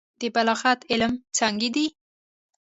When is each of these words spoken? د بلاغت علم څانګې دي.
د 0.19 0.21
بلاغت 0.35 0.79
علم 0.91 1.13
څانګې 1.37 1.69
دي. 1.75 1.85